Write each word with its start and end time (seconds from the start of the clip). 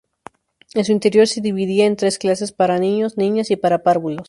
En 0.73 0.83
su 0.83 0.93
interior 0.93 1.27
se 1.27 1.41
dividía 1.41 1.85
en 1.85 1.95
tres 1.95 2.17
clases, 2.17 2.51
para 2.51 2.79
niños, 2.79 3.17
niñas 3.19 3.51
y 3.51 3.55
para 3.55 3.83
párvulos. 3.83 4.19